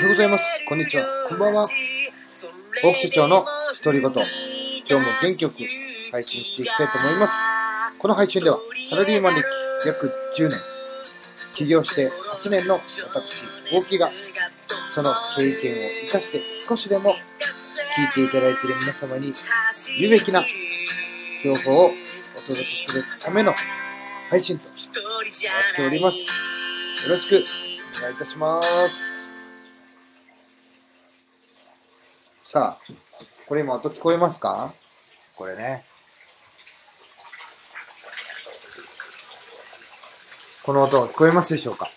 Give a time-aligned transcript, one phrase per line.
[0.00, 0.44] おはようございます。
[0.66, 1.04] こんにちは。
[1.28, 1.68] こんばんは。
[2.82, 3.44] 大木社長の
[3.84, 4.10] 独り言。
[4.10, 4.18] 今
[4.88, 5.56] 日も元気よく
[6.10, 7.34] 配信していきたいと思います。
[7.98, 8.58] この配信では、
[8.88, 9.44] サラリーマン歴
[9.84, 10.58] 約10年、
[11.52, 13.02] 起業して8年の私、
[13.70, 14.08] 大木が、
[14.88, 17.14] その経験を生かして少しでも
[17.94, 19.34] 聞いていただいている皆様に
[19.98, 20.42] 有益な
[21.44, 22.00] 情報をお届
[22.46, 23.52] けするための
[24.30, 24.76] 配信となっ
[25.76, 27.04] ております。
[27.06, 27.44] よろしく
[27.98, 29.19] お願いいたします。
[32.52, 32.92] さあ、
[33.46, 34.74] これ今音聞こえますか？
[35.36, 35.84] これね。
[40.64, 41.88] この音聞こえますでしょうか？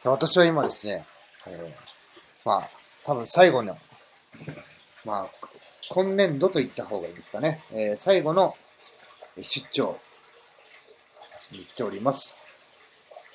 [0.00, 1.04] さあ私は今ですね、
[1.46, 2.70] えー、まあ、
[3.04, 3.76] 多分最後の、
[5.04, 5.46] まあ、
[5.90, 7.62] 今年度と言った方がいいですかね。
[7.70, 8.56] えー、最後の
[9.42, 9.98] 出張
[11.52, 12.40] に来ております。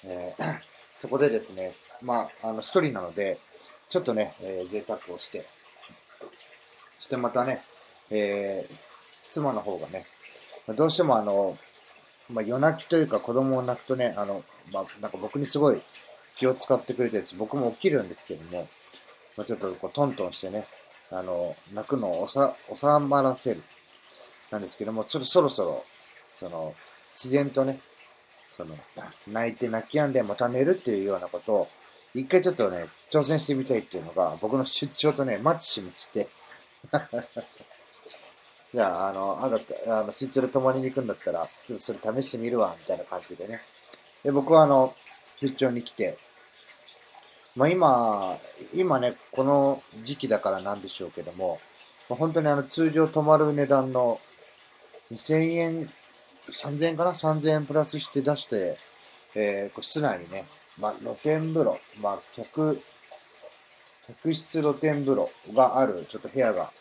[0.06, 0.60] えー、
[0.92, 3.38] そこでですね、まあ、あの、一人なので、
[3.92, 5.46] ちょっとね、えー、贅沢をして、
[7.04, 7.62] そしてまたね、
[8.12, 8.76] えー、
[9.28, 10.06] 妻の方がね、
[10.70, 11.58] どうしてもあの、
[12.32, 15.82] まあ、夜泣きというか子供を泣くとね、あの、まあ、なんか僕にすごい
[16.38, 18.70] 気を使ってくれてです僕も起きるんですけども、
[19.36, 20.66] まあ、ちょっとこうトントンしてね、
[21.12, 22.40] あの、泣くのを収
[23.02, 23.62] まらせる。
[24.50, 25.84] なんですけども、そろそろそろ、
[26.36, 26.74] その、
[27.12, 27.82] 自然とね、
[28.48, 28.78] その、
[29.28, 31.68] 泣いて泣き止んでまた寝るっていうようなことを、
[32.16, 36.30] 一回ちょっとね、挑戦してみたいっていうのが、僕の出張とね、マッチしまして、
[38.74, 43.62] じゃあ、あの、あだったあの出張で泊まりに行くんだったら、ちょっとそれ試してみるわ、みたいな感じでね。
[44.24, 44.94] で、僕はあの、
[45.42, 46.18] 出張に来て、
[47.56, 48.40] まあ今、
[48.74, 51.60] 今ね、この時期だからなんでしょうけども、
[52.10, 54.20] まあ、本当にあの通常泊まる値段の
[55.12, 55.90] 2000円、
[56.50, 58.78] 3000円かな ?3000 円プラスして出して、
[59.36, 60.46] えー、室内にね、
[60.80, 62.82] まあ露天風呂、まあ客、
[64.22, 66.72] 客室露天風呂があるちょっと部屋が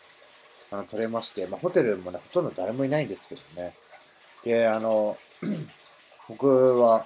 [0.73, 3.73] あの取れまして、まあ、ホテルもね、ほとんど誰もいないんですけどね。
[4.43, 5.17] で、あの、
[6.27, 7.05] 僕は、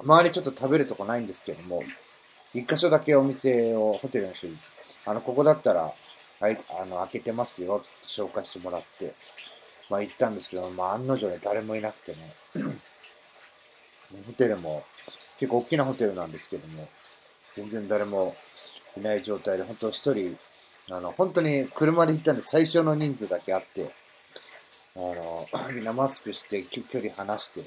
[0.00, 1.82] 周りちょっと食べるとこないんですけども、
[2.54, 4.56] 一箇所だけお店をホテルの人に、
[5.04, 5.92] あの、ここだったら、
[6.40, 9.14] はい、あの、開けてますよって紹介してもらって、
[9.88, 12.34] まあ行ったんですけど、まあ案の定ね、誰もいなくてね、
[14.26, 14.84] ホテルも、
[15.38, 16.88] 結構大きなホテルなんですけども、
[17.54, 18.36] 全然誰も
[18.96, 20.38] いない状態で、本当一人、
[20.90, 23.90] あの、本当に車で行ったんで最初の人数だけあって、
[24.96, 27.62] あの、みんなマスクして距離離して、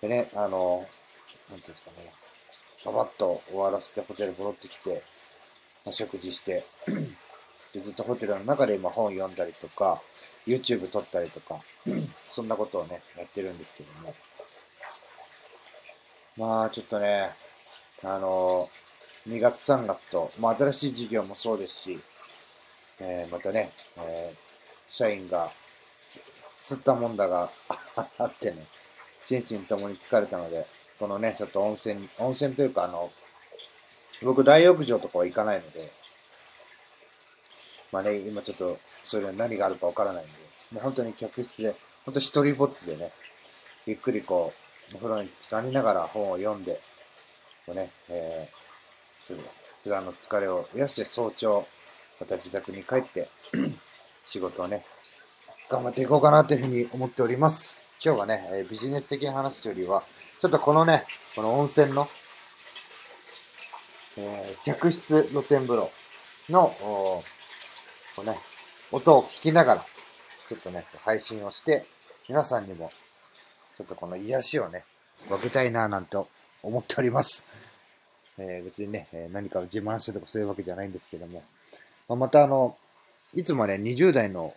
[0.00, 0.86] でね、あの、
[1.50, 2.12] なんていうんですかね、
[2.84, 5.02] ババッと終わらせてホテル戻ってきて、
[5.90, 6.64] 食事して
[7.74, 10.00] で、ずっとホテルの中で今本読んだりとか、
[10.46, 11.60] YouTube 撮ったりとか、
[12.32, 14.14] そんなことをね、やってるんですけども。
[16.36, 17.30] まあ、ちょっとね、
[18.02, 18.68] あの
[19.28, 21.98] 2月3月と、まあ、新しい事業もそうですし、
[23.00, 24.36] えー、またね、えー、
[24.90, 25.50] 社員が
[26.60, 27.50] 吸ったもんだが
[28.18, 28.66] あってね、
[29.24, 30.66] 心身ともに疲れたので、
[30.98, 33.10] このね、ちょっと温泉、温泉というか、あの、
[34.22, 35.90] 僕大浴場とかは行かないので、
[37.92, 40.32] まあね、今ちょっと、それは何があるかわからないんで、
[40.70, 41.74] もう本当に客室で、
[42.04, 43.10] 本当一人ぼっちでね、
[43.86, 44.52] ゆっくりこ
[44.92, 46.78] う、お風呂に浸かりながら本を読んで、
[47.64, 48.64] こうね、えー
[49.82, 51.66] 普段の疲れを癒して早朝、
[52.20, 53.28] また自宅に帰って、
[54.26, 54.84] 仕事をね、
[55.70, 57.78] 頑張っていこうかなというふうに思っております。
[58.04, 60.02] 今日はね、えビジネス的な話よりは、
[60.40, 61.04] ちょっとこのね、
[61.34, 62.06] この温泉の、
[64.18, 65.90] えー、客室露天風呂
[66.50, 68.36] の、こね、
[68.92, 69.84] 音を聞きながら、
[70.46, 71.86] ちょっとね、配信をして、
[72.28, 72.90] 皆さんにも、
[73.78, 74.84] ちょっとこの癒しをね、
[75.28, 76.18] 分けたいななんて
[76.62, 77.46] 思っております。
[78.38, 81.42] えー、別にね、え何かを自慢してとかそういうわけじゃないんですけども、
[82.08, 82.76] まあ、またあの、
[83.34, 84.54] いつもね、20代の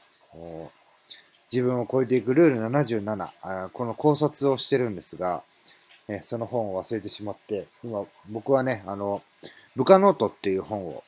[1.51, 5.43] 自分を超えていくルール77、あこの考察をしてるんですが、
[6.07, 9.21] えその本を忘れてしまって、今僕はね、あの、
[9.75, 11.03] 部下ノートっていう本を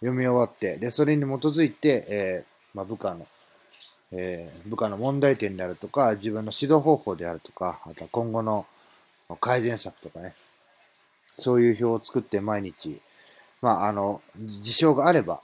[0.00, 3.26] 読み終わって、で、それに基づいて、えー、まあ、部下の、
[4.12, 8.66] えー、部下の問題点であるとか、自分の指導方法であるとか、あとは今後の
[9.40, 10.34] 改善策とかね、
[11.38, 13.00] そういう表を作って毎日、
[13.62, 15.40] まあ、あの、事象があれば、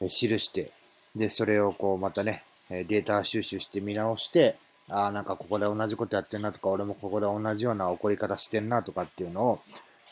[0.00, 0.72] 記して、
[1.14, 4.56] で、それをこう、またね、データ収集して見直して、
[4.88, 9.60] ああ、なんかここで同じことやってんなとか、俺もここで同じような起こり方してんなとかっていうのを、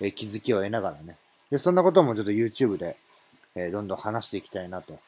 [0.00, 1.16] え気づきを得ながらね。
[1.50, 2.96] で、そんなこともちょっと YouTube で、
[3.56, 4.98] えどんどん話していきたいなと。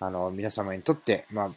[0.00, 1.50] あの、皆様にとって、まあ、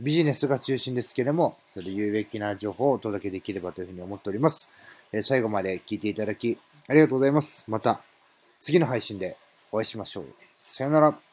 [0.00, 4.70] ビジネスが中心ですけれども、それ有益な情報をお届けできればというふうに思っております。
[5.12, 6.56] え最後まで聞いていただき、
[6.86, 7.64] ありがとうございます。
[7.66, 8.00] また
[8.60, 9.36] 次の配信で
[9.72, 10.26] お会いしましょう。
[10.56, 11.27] さよなら。